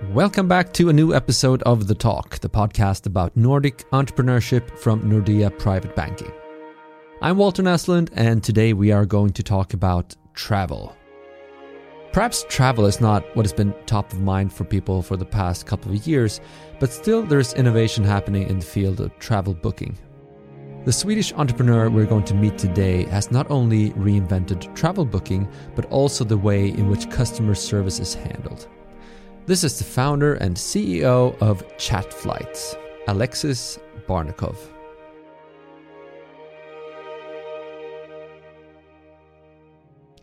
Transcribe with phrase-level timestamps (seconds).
[0.00, 5.02] Welcome back to a new episode of The Talk, the podcast about Nordic entrepreneurship from
[5.02, 6.30] Nordea Private Banking.
[7.20, 10.96] I'm Walter Naslund, and today we are going to talk about travel.
[12.12, 15.66] Perhaps travel is not what has been top of mind for people for the past
[15.66, 16.40] couple of years,
[16.78, 19.98] but still there's innovation happening in the field of travel booking.
[20.84, 25.86] The Swedish entrepreneur we're going to meet today has not only reinvented travel booking, but
[25.86, 28.68] also the way in which customer service is handled.
[29.48, 32.76] This is the founder and CEO of Chatflights,
[33.06, 34.58] Alexis Barnikov.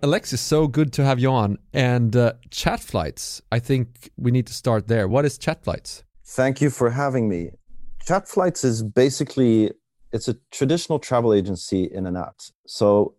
[0.04, 1.58] Alexis, so good to have you on.
[1.74, 5.08] And uh, Chatflights, I think we need to start there.
[5.08, 6.04] What is Chatflights?
[6.24, 7.50] Thank you for having me.
[8.06, 9.72] Chatflights is basically
[10.14, 12.36] it's a traditional travel agency in an app.
[12.68, 13.16] So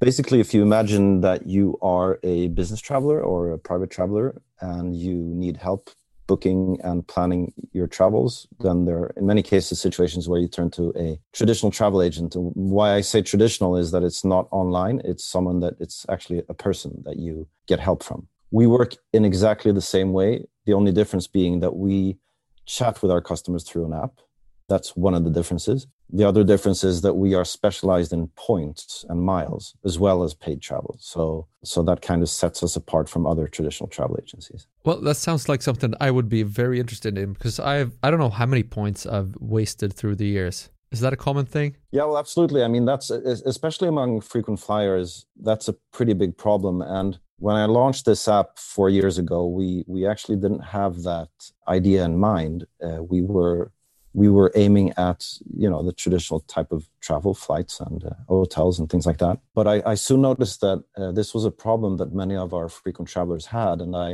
[0.00, 4.96] basically if you imagine that you are a business traveler or a private traveler and
[4.96, 5.90] you need help
[6.26, 10.70] booking and planning your travels then there are in many cases situations where you turn
[10.70, 12.34] to a traditional travel agent.
[12.36, 15.00] Why i say traditional is that it's not online.
[15.04, 18.26] It's someone that it's actually a person that you get help from.
[18.50, 20.46] We work in exactly the same way.
[20.66, 22.18] The only difference being that we
[22.64, 24.20] chat with our customers through an app
[24.68, 25.86] that's one of the differences.
[26.10, 30.34] The other difference is that we are specialized in points and miles as well as
[30.34, 30.96] paid travel.
[31.00, 34.66] So so that kind of sets us apart from other traditional travel agencies.
[34.84, 38.20] Well, that sounds like something I would be very interested in because I've I don't
[38.20, 40.70] know how many points I've wasted through the years.
[40.92, 41.76] Is that a common thing?
[41.90, 42.62] Yeah, well, absolutely.
[42.62, 46.80] I mean, that's especially among frequent flyers, that's a pretty big problem.
[46.80, 51.28] And when I launched this app four years ago, we we actually didn't have that
[51.68, 52.66] idea in mind.
[52.82, 53.72] Uh, we were
[54.16, 55.20] we were aiming at
[55.54, 59.38] you know the traditional type of travel flights and uh, hotels and things like that.
[59.54, 62.68] But I, I soon noticed that uh, this was a problem that many of our
[62.70, 63.80] frequent travelers had.
[63.84, 64.10] And i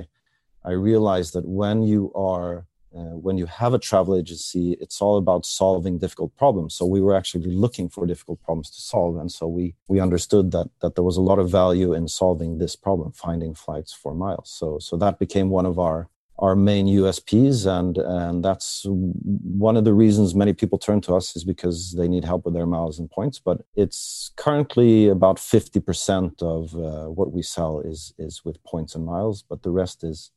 [0.64, 2.66] i realized that when you are
[2.98, 6.74] uh, when you have a travel agency it's all about solving difficult problems.
[6.74, 9.14] So we were actually looking for difficult problems to solve.
[9.22, 12.58] And so we we understood that that there was a lot of value in solving
[12.58, 14.48] this problem finding flights for miles.
[14.58, 19.84] So so that became one of our our main USPs, and and that's one of
[19.84, 22.98] the reasons many people turn to us is because they need help with their miles
[22.98, 23.38] and points.
[23.38, 28.94] But it's currently about fifty percent of uh, what we sell is is with points
[28.94, 30.30] and miles, but the rest is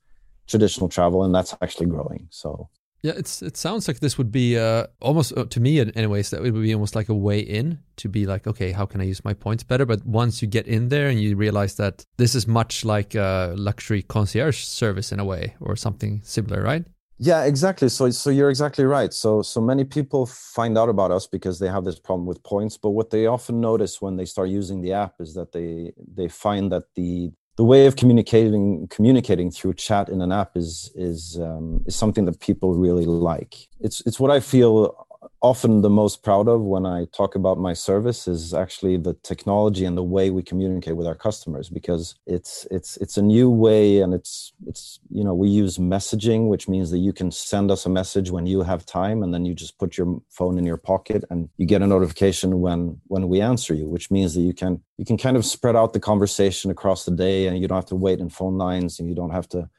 [0.47, 2.27] traditional travel, and that's actually growing.
[2.29, 2.69] So
[3.05, 6.43] yeah, it's it sounds like this would be uh, almost uh, to me, anyways, that
[6.43, 9.03] it would be almost like a way in to be like, okay, how can I
[9.03, 9.85] use my points better?
[9.85, 13.53] But once you get in there and you realize that this is much like a
[13.55, 16.83] luxury concierge service in a way, or something similar, right?
[17.19, 17.89] Yeah, exactly.
[17.89, 19.13] So, so you're exactly right.
[19.13, 22.75] So, so many people find out about us because they have this problem with points.
[22.75, 26.27] But what they often notice when they start using the app is that they they
[26.27, 31.39] find that the the way of communicating communicating through chat in an app is is
[31.39, 33.67] um, is something that people really like.
[33.79, 35.04] It's it's what I feel
[35.45, 39.85] often the most proud of when I talk about my service is actually the technology
[39.85, 43.99] and the way we communicate with our customers because it's it's it's a new way
[43.99, 47.85] and it's it's you know we use messaging which means that you can send us
[47.85, 50.77] a message when you have time and then you just put your phone in your
[50.77, 54.53] pocket and you get a notification when when we answer you which means that you
[54.53, 57.77] can you can kind of spread out the conversation across the day and you don't
[57.77, 59.69] have to wait in phone lines and you don't have to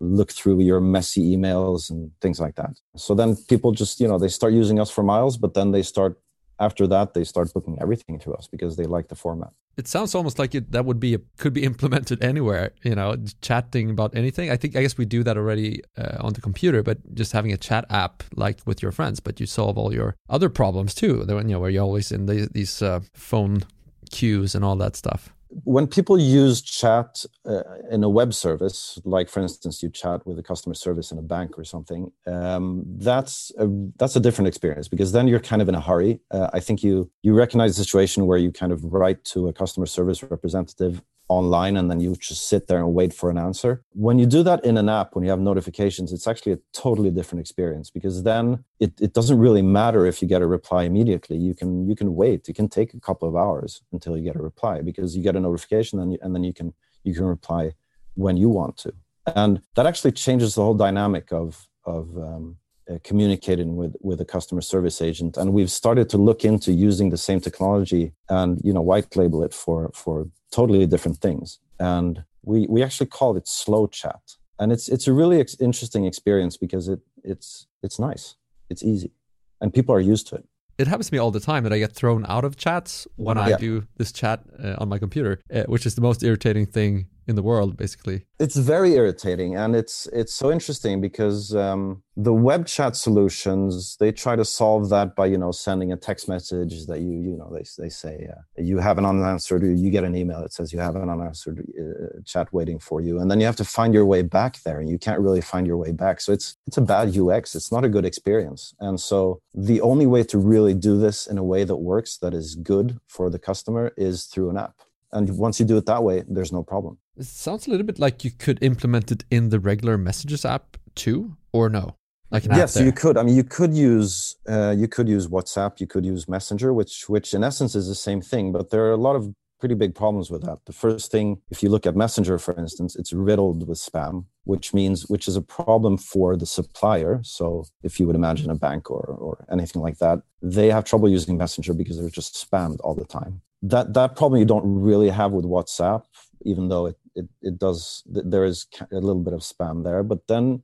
[0.00, 2.78] look through your messy emails and things like that.
[2.96, 5.82] So then people just, you know, they start using us for miles, but then they
[5.82, 6.18] start
[6.58, 9.50] after that they start booking everything to us because they like the format.
[9.76, 13.90] It sounds almost like it that would be could be implemented anywhere, you know, chatting
[13.90, 14.50] about anything.
[14.50, 17.52] I think I guess we do that already uh, on the computer, but just having
[17.52, 21.24] a chat app like with your friends, but you solve all your other problems too.
[21.28, 23.64] You know, where you're always in the, these uh, phone
[24.10, 29.28] queues and all that stuff when people use chat uh, in a web service, like
[29.28, 33.52] for instance, you chat with a customer service in a bank or something, um, that's
[33.58, 36.20] a, that's a different experience because then you're kind of in a hurry.
[36.30, 39.52] Uh, I think you you recognize the situation where you kind of write to a
[39.52, 43.82] customer service representative online and then you just sit there and wait for an answer.
[43.92, 47.10] When you do that in an app, when you have notifications, it's actually a totally
[47.10, 51.36] different experience because then it, it doesn't really matter if you get a reply immediately.
[51.36, 52.48] You can you can wait.
[52.48, 55.36] It can take a couple of hours until you get a reply because you get
[55.36, 57.72] a notification and, you, and then you can you can reply
[58.14, 58.92] when you want to.
[59.34, 62.56] And that actually changes the whole dynamic of of um,
[62.88, 67.10] uh, communicating with with a customer service agent and we've started to look into using
[67.10, 71.58] the same technology and you know white label it for for totally different things.
[71.78, 74.22] And we we actually call it slow chat.
[74.58, 78.36] And it's it's a really ex- interesting experience because it it's it's nice.
[78.70, 79.12] It's easy.
[79.60, 80.44] And people are used to it.
[80.78, 83.36] It happens to me all the time that I get thrown out of chats when
[83.36, 83.44] yeah.
[83.44, 87.06] I do this chat uh, on my computer, uh, which is the most irritating thing
[87.26, 88.24] in the world, basically.
[88.38, 94.12] It's very irritating, and it's it's so interesting because um, the web chat solutions they
[94.12, 97.50] try to solve that by you know sending a text message that you you know
[97.52, 100.78] they they say uh, you have an unanswered you get an email that says you
[100.78, 104.06] have an unanswered uh, chat waiting for you, and then you have to find your
[104.06, 106.20] way back there, and you can't really find your way back.
[106.20, 107.54] So it's it's a bad UX.
[107.56, 111.38] It's not a good experience, and so the only way to really do this in
[111.38, 114.76] a way that works that is good for the customer is through an app
[115.16, 116.98] and once you do it that way there's no problem.
[117.16, 120.76] It sounds a little bit like you could implement it in the regular messages app
[120.94, 121.96] too or no?
[122.30, 123.16] Like yes you could.
[123.16, 127.08] I mean you could use uh, you could use whatsapp you could use messenger which
[127.08, 129.94] which in essence is the same thing but there are a lot of pretty big
[129.94, 130.58] problems with that.
[130.66, 134.74] The first thing if you look at messenger for instance it's riddled with spam which
[134.74, 137.20] means which is a problem for the supplier.
[137.22, 141.08] So if you would imagine a bank or or anything like that they have trouble
[141.08, 145.10] using messenger because they're just spammed all the time that that problem you don't really
[145.10, 146.04] have with WhatsApp,
[146.44, 150.02] even though it it, it does there is a little bit of spam there.
[150.02, 150.62] But then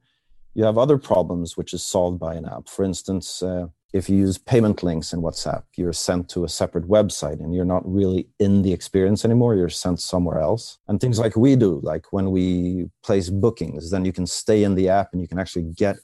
[0.55, 2.69] you have other problems which is solved by an app.
[2.69, 6.89] For instance, uh, if you use payment links in WhatsApp, you're sent to a separate
[6.89, 9.55] website and you're not really in the experience anymore.
[9.55, 10.79] You're sent somewhere else.
[10.89, 14.75] And things like we do, like when we place bookings, then you can stay in
[14.75, 15.97] the app and you can actually get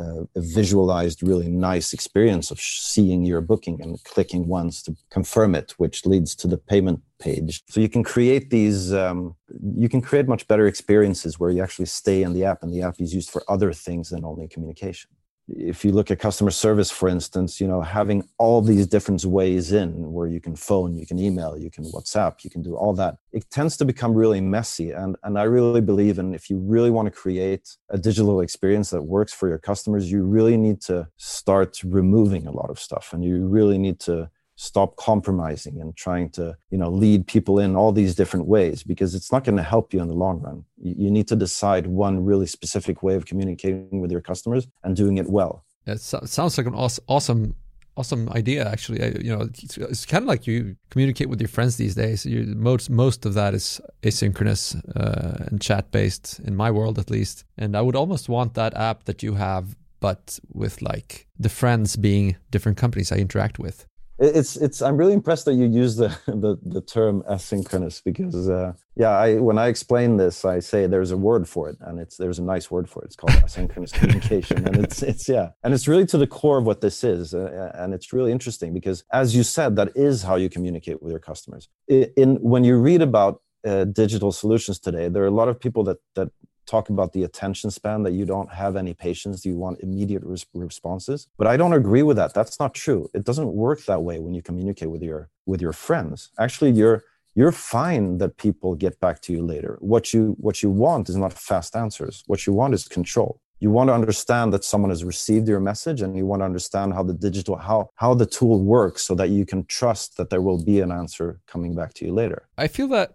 [0.00, 5.74] a, visualized, really nice experience of seeing your booking and clicking once to confirm it,
[5.78, 7.62] which leads to the payment page.
[7.68, 9.36] So you can create these, um,
[9.76, 12.82] you can create much better experiences where you actually stay in the app and the
[12.82, 15.10] app is used for other things than only communication
[15.56, 19.72] if you look at customer service for instance you know having all these different ways
[19.72, 22.92] in where you can phone you can email you can whatsapp you can do all
[22.92, 24.90] that it tends to become really messy.
[24.90, 28.90] And and i really believe in if you really want to create a digital experience
[28.90, 33.12] that works for your customers you really need to start removing a lot of stuff
[33.12, 37.74] and you really need to stop compromising and trying to you know lead people in
[37.74, 40.64] all these different ways because it's not going to help you in the long run.
[40.76, 45.16] You, need to decide one really specific way of communicating with your customers and doing
[45.18, 45.64] it well.
[45.86, 47.54] It sounds like an awesome
[47.96, 48.98] awesome idea actually.
[49.26, 52.26] You know it's, it's, kind of like you communicate with your friends these days.
[52.26, 52.40] You,
[52.70, 54.62] most most of that is asynchronous
[54.94, 57.44] uh, and chat based in my world at least.
[57.56, 59.64] And i would almost want that app that you have
[60.00, 63.86] but with like the friends being different companies i interact with
[64.20, 68.72] it's it's i'm really impressed that you use the the, the term asynchronous because uh,
[68.96, 72.16] yeah i when i explain this i say there's a word for it and it's
[72.16, 73.06] there's a nice word for it.
[73.06, 74.66] It's called asynchronous communication.
[74.66, 75.50] And it's it's yeah.
[75.62, 78.72] And it's really to the core of what this is uh, and it's really interesting
[78.74, 81.68] because as you said that is how you communicate with your customers.
[81.88, 85.58] In, in when you read about uh, digital solutions today there are a lot of
[85.58, 86.30] people that that
[86.70, 90.46] talk about the attention span that you don't have any patience you want immediate res-
[90.54, 91.20] responses.
[91.38, 92.32] But i don't agree with that.
[92.38, 93.02] That's not true.
[93.18, 95.20] It doesn't work that way when you communicate with your
[95.50, 96.18] with your friends.
[96.44, 96.98] Actually you're
[97.38, 99.72] you're fine that people get back to you later.
[99.92, 102.14] What you what you want is not fast answers.
[102.30, 103.32] What you want is control.
[103.64, 106.94] You want to understand that someone has received your message and you want to understand
[106.96, 110.42] how the digital how how the tool works so that you can trust that there
[110.48, 112.40] will be an answer coming back to you later.
[112.56, 113.08] I feel that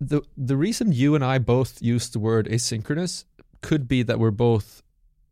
[0.00, 3.24] the the reason you and I both use the word asynchronous
[3.60, 4.82] could be that we're both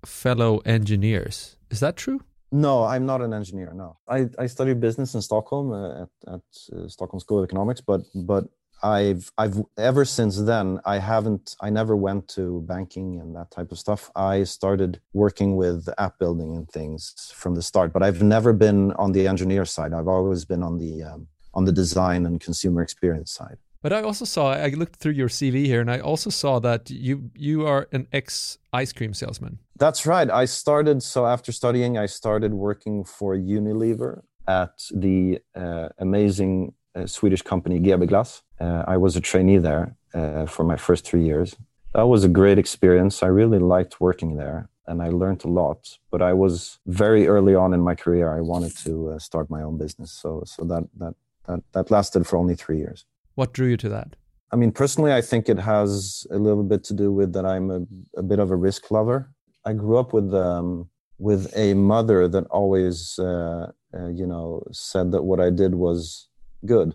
[0.04, 1.56] fellow engineers.
[1.70, 2.22] Is that true?
[2.52, 3.72] No, I'm not an engineer.
[3.74, 6.40] No, I, I studied business in Stockholm uh, at, at
[6.72, 8.44] uh, Stockholm School of Economics, but but
[8.82, 13.70] I've I've ever since then I haven't I never went to banking and that type
[13.70, 14.10] of stuff.
[14.16, 18.92] I started working with app building and things from the start, but I've never been
[18.92, 19.92] on the engineer side.
[19.92, 23.58] I've always been on the um, on the design and consumer experience side.
[23.82, 26.90] But I also saw I looked through your CV here, and I also saw that
[26.90, 29.58] you you are an ex ice cream salesman.
[29.78, 30.30] That's right.
[30.30, 37.06] I started so after studying, I started working for Unilever at the uh, amazing uh,
[37.06, 38.42] Swedish company GB Glace.
[38.60, 41.56] Uh, I was a trainee there uh, for my first three years.
[41.94, 43.22] That was a great experience.
[43.22, 45.98] I really liked working there, and I learned a lot.
[46.10, 48.36] But I was very early on in my career.
[48.36, 51.14] I wanted to uh, start my own business, so so that that
[51.46, 53.06] that that lasted for only three years.
[53.40, 54.16] What drew you to that?
[54.52, 57.70] I mean, personally, I think it has a little bit to do with that I'm
[57.70, 57.80] a,
[58.18, 59.32] a bit of a risk lover.
[59.64, 65.10] I grew up with um, with a mother that always, uh, uh, you know, said
[65.12, 66.28] that what I did was
[66.66, 66.94] good.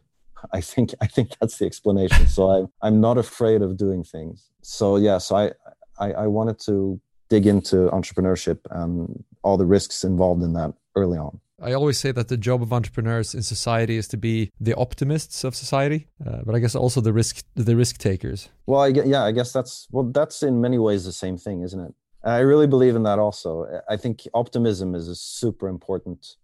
[0.54, 2.28] I think I think that's the explanation.
[2.28, 4.52] So I I'm not afraid of doing things.
[4.62, 5.46] So yeah, so I,
[5.98, 11.18] I, I wanted to dig into entrepreneurship and all the risks involved in that early
[11.18, 11.40] on.
[11.62, 15.44] I always say that the job of entrepreneurs in society is to be the optimists
[15.44, 18.50] of society, uh, but I guess also the risk the risk takers.
[18.66, 21.80] Well, I yeah, I guess that's well, that's in many ways the same thing, isn't
[21.80, 21.94] it?
[22.24, 23.82] I really believe in that also.
[23.88, 26.36] I think optimism is a super important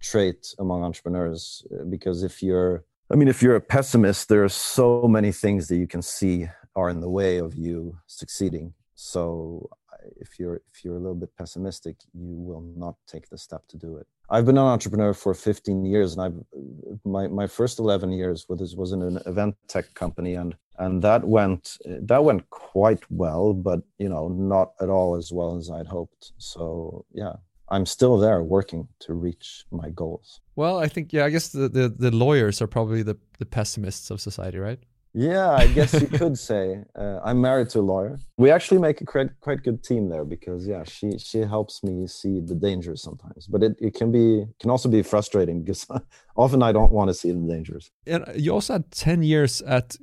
[0.00, 4.50] trait among entrepreneurs uh, because if you're I mean, if you're a pessimist, there are
[4.50, 8.74] so many things that you can see are in the way of you succeeding.
[8.94, 9.70] So
[10.16, 13.78] if you're if you're a little bit pessimistic, you will not take the step to
[13.78, 14.06] do it.
[14.30, 18.76] I've been an entrepreneur for 15 years, and I've my my first 11 years was
[18.76, 23.80] was in an event tech company, and and that went that went quite well, but
[23.98, 26.32] you know not at all as well as I'd hoped.
[26.38, 27.34] So yeah,
[27.70, 30.40] I'm still there working to reach my goals.
[30.56, 34.10] Well, I think yeah, I guess the the, the lawyers are probably the the pessimists
[34.10, 34.80] of society, right?
[35.14, 36.84] Yeah, I guess you could say.
[36.98, 38.18] Uh, I'm married to a lawyer.
[38.36, 42.06] We actually make a quite, quite good team there because yeah, she she helps me
[42.06, 43.46] see the dangers sometimes.
[43.46, 45.86] But it, it can be can also be frustrating because
[46.36, 47.90] often I don't want to see the dangers.
[48.06, 49.96] And you also had ten years at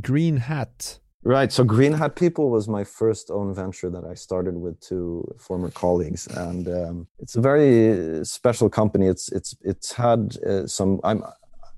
[0.00, 1.00] Green Hat.
[1.22, 1.52] Right.
[1.52, 5.70] So Green Hat People was my first own venture that I started with two former
[5.70, 9.06] colleagues, and um, it's a very special company.
[9.06, 10.98] It's it's it's had uh, some.
[11.04, 11.22] I'm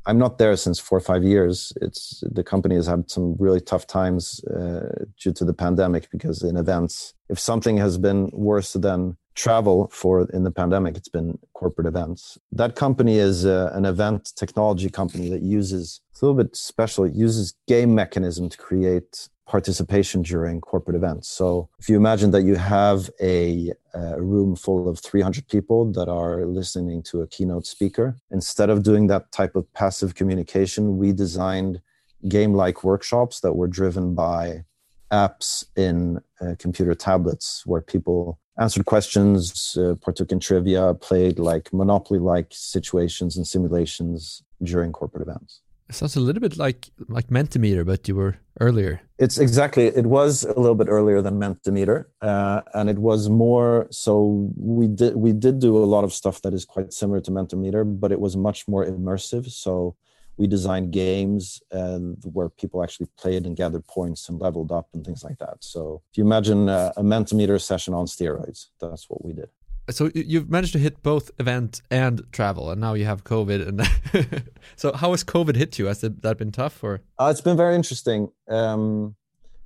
[0.06, 1.72] I'm not there since four or five years.
[1.80, 6.42] It's the company has had some really tough times uh, due to the pandemic because
[6.42, 11.38] in events, if something has been worse than travel for in the pandemic, it's been
[11.54, 12.38] corporate events.
[12.50, 17.04] That company is uh, an event technology company that uses it's a little bit special.
[17.04, 21.28] It uses game mechanism to create participation during corporate events.
[21.28, 26.08] So if you imagine that you have a, a, room full of 300 people that
[26.08, 31.12] are listening to a keynote speaker, instead of doing that type of passive communication, we
[31.12, 31.80] designed
[32.28, 34.64] game like workshops that were driven by
[35.12, 41.72] apps in uh, computer tablets where people answered questions, uh, partook in trivia, played like
[41.72, 45.60] Monopoly like situations and simulations during corporate events.
[45.92, 49.02] It sounds a little bit like like Mentimeter, but you were earlier.
[49.18, 49.88] It's exactly.
[49.88, 53.88] It was a little bit earlier than Mentimeter, uh, and it was more.
[53.90, 57.30] So we did we did do a lot of stuff that is quite similar to
[57.30, 59.50] Mentimeter, but it was much more immersive.
[59.50, 59.94] So
[60.38, 65.04] we designed games and where people actually played and gathered points and leveled up and
[65.04, 65.58] things like that.
[65.60, 69.50] So if you imagine a, a Mentimeter session on steroids, that's what we did
[69.92, 74.42] so you've managed to hit both event and travel and now you have covid and
[74.76, 75.86] so how has covid hit you?
[75.86, 77.00] Has that been tough or?
[77.18, 78.28] Uh, it's been very interesting.
[78.48, 79.16] Um,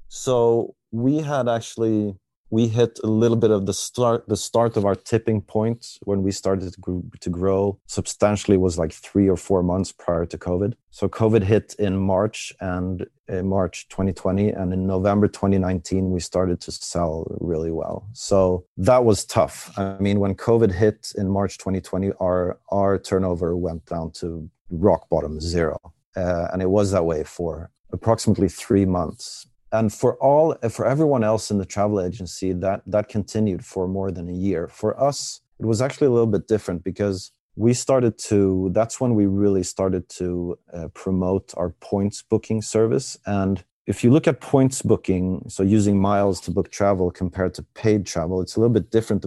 [0.09, 2.17] so we had actually
[2.51, 6.23] we hit a little bit of the start the start of our tipping point when
[6.23, 10.39] we started to grow, to grow substantially was like three or four months prior to
[10.39, 10.75] covid.
[10.91, 16.21] So covid hit in march and in uh, march 2020 and in november 2019 we
[16.21, 18.09] started to sell really well.
[18.13, 19.77] So that was tough.
[19.79, 25.09] I mean when covid hit in march 2020 our our turnover went down to rock
[25.09, 25.79] bottom zero
[26.17, 31.25] uh, and it was that way for approximately three months and for all for everyone
[31.25, 34.69] else in the travel agency that that continued for more than a year.
[34.69, 39.15] For us it was actually a little bit different because we started to that's when
[39.15, 43.17] we really started to uh, promote our points booking service.
[43.27, 47.63] And if you look at points booking so using miles to book travel compared to
[47.75, 49.25] paid travel it's a little bit different.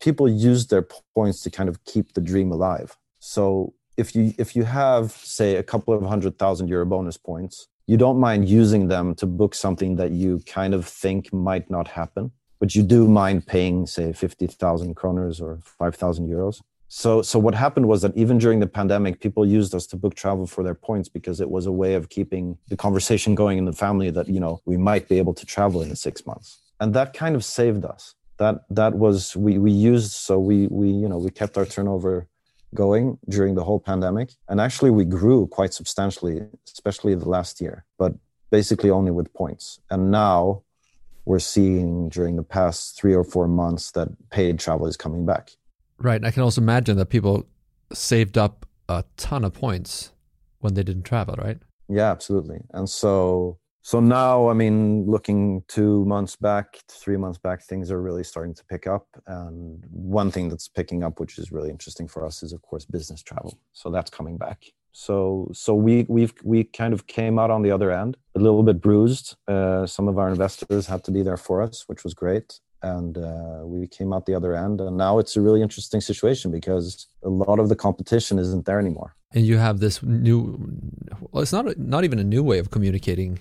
[0.00, 2.96] People use their points to kind of keep the dream alive.
[3.20, 7.68] So if you if you have say a couple of hundred thousand euro bonus points
[7.86, 11.88] you don't mind using them to book something that you kind of think might not
[11.88, 16.60] happen, but you do mind paying, say, 50,000 kroners or 5,000 euros.
[16.88, 20.14] So, so what happened was that even during the pandemic, people used us to book
[20.14, 23.64] travel for their points because it was a way of keeping the conversation going in
[23.64, 26.60] the family that, you know, we might be able to travel in six months.
[26.80, 28.14] And that kind of saved us.
[28.36, 32.26] That, that was, we, we used, so we, we, you know, we kept our turnover
[32.74, 34.30] going during the whole pandemic.
[34.48, 38.14] And actually, we grew quite substantially, especially the last year, but
[38.50, 39.80] basically only with points.
[39.90, 40.62] And now
[41.24, 45.52] we're seeing during the past three or four months that paid travel is coming back.
[45.98, 46.24] Right.
[46.24, 47.46] I can also imagine that people
[47.92, 50.12] saved up a ton of points
[50.60, 51.58] when they didn't travel, right?
[51.88, 52.60] Yeah, absolutely.
[52.72, 58.00] And so so now i mean looking two months back three months back things are
[58.00, 59.06] really starting to pick up.
[59.26, 62.84] And one thing that's picking up which is really interesting for us is of course
[62.84, 63.58] business travel.
[63.72, 64.64] So that's coming back.
[64.92, 68.62] So so we we've we kind of came out on the other end a little
[68.62, 69.36] bit bruised.
[69.48, 72.60] Uh, some of our investors had to be there for us which was great.
[72.84, 74.80] And uh, we came out the other end.
[74.80, 78.80] And now it's a really interesting situation because a lot of the competition isn't there
[78.80, 80.58] anymore and you have this new
[81.30, 83.38] well it's not not even a new way of communicating.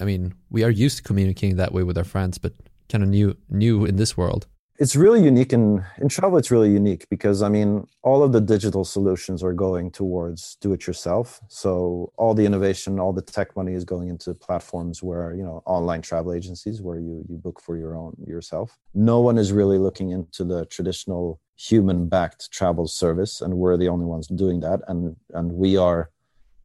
[0.00, 2.52] I mean we are used to communicating that way with our friends but
[2.88, 4.46] kind of new new in this world.
[4.76, 8.40] It's really unique in in travel it's really unique because i mean all of the
[8.40, 13.54] digital solutions are going towards do it yourself so all the innovation all the tech
[13.54, 17.60] money is going into platforms where you know online travel agencies where you you book
[17.60, 18.76] for your own yourself.
[18.94, 23.88] No one is really looking into the traditional human backed travel service and we're the
[23.88, 26.10] only ones doing that and and we are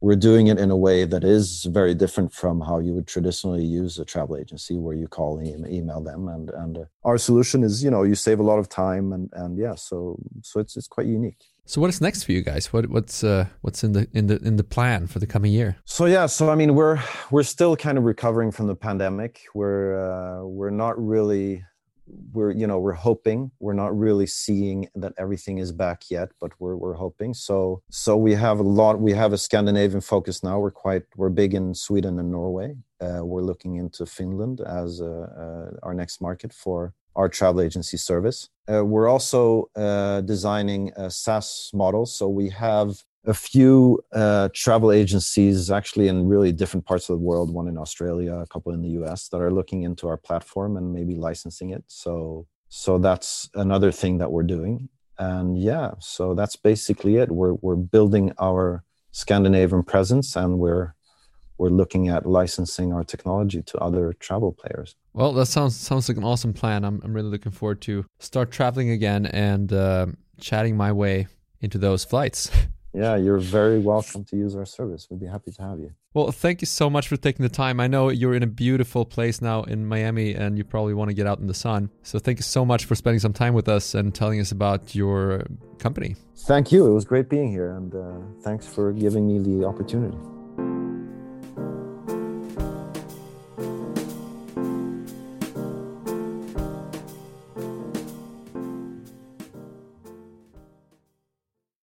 [0.00, 3.64] we're doing it in a way that is very different from how you would traditionally
[3.64, 7.62] use a travel agency where you call and email them and and uh, our solution
[7.62, 10.76] is you know you save a lot of time and and yeah so so it's
[10.76, 12.72] it's quite unique so what is next for you guys?
[12.72, 15.76] What what's uh, what's in the in the in the plan for the coming year?
[15.84, 19.42] So yeah, so I mean we're we're still kind of recovering from the pandemic.
[19.54, 21.64] We're uh, we're not really
[22.32, 26.52] we're you know we're hoping we're not really seeing that everything is back yet but
[26.58, 27.34] we're we're hoping.
[27.34, 30.58] So so we have a lot we have a scandinavian focus now.
[30.58, 32.76] We're quite we're big in sweden and norway.
[33.00, 37.96] Uh, we're looking into finland as uh, uh, our next market for our travel agency
[37.96, 38.48] service.
[38.70, 44.90] Uh, we're also uh, designing a saas model so we have a few uh, travel
[44.90, 48.80] agencies actually in really different parts of the world one in australia a couple in
[48.80, 51.84] the us that are looking into our platform and maybe licensing it.
[51.88, 54.88] So so that's another thing that we're doing.
[55.18, 57.30] And yeah so that's basically it.
[57.30, 60.94] We're, we're building our scandinavian presence and we're
[61.60, 66.18] we're looking at licensing our technology to other travel players well that sounds sounds like
[66.18, 70.06] an awesome plan i'm, I'm really looking forward to start traveling again and uh,
[70.40, 71.28] chatting my way
[71.60, 72.50] into those flights
[72.92, 75.06] yeah, you're very welcome to use our service.
[75.08, 75.92] We'd be happy to have you.
[76.12, 77.78] Well, thank you so much for taking the time.
[77.78, 81.14] I know you're in a beautiful place now in Miami and you probably want to
[81.14, 81.90] get out in the sun.
[82.02, 84.94] So thank you so much for spending some time with us and telling us about
[84.94, 85.44] your
[85.78, 86.16] company.
[86.46, 86.86] Thank you.
[86.86, 90.18] It was great being here and uh, thanks for giving me the opportunity.